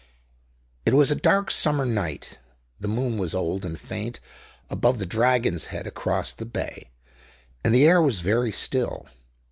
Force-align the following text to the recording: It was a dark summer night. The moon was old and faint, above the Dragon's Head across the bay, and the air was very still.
It 0.83 0.95
was 0.95 1.11
a 1.11 1.15
dark 1.15 1.51
summer 1.51 1.85
night. 1.85 2.39
The 2.79 2.87
moon 2.87 3.19
was 3.19 3.35
old 3.35 3.63
and 3.63 3.79
faint, 3.79 4.19
above 4.67 4.97
the 4.97 5.05
Dragon's 5.05 5.65
Head 5.65 5.85
across 5.85 6.33
the 6.33 6.43
bay, 6.47 6.89
and 7.63 7.71
the 7.71 7.85
air 7.85 8.01
was 8.01 8.21
very 8.21 8.51
still. 8.51 9.05